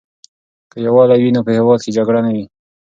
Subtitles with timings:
[0.71, 2.45] که یووالی وي نو په هېواد کې جګړه نه وي.